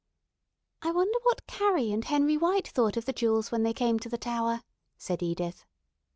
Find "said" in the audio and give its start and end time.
4.97-5.21